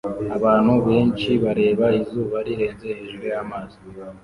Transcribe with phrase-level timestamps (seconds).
[0.37, 3.77] Abantu benshi bareba izuba rirenze hejuru y'amazi